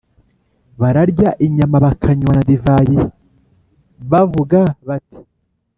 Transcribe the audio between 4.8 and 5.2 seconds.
bati